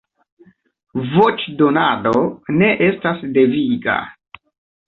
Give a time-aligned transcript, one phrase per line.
[1.11, 2.15] Voĉdonado
[2.63, 3.99] ne estas deviga.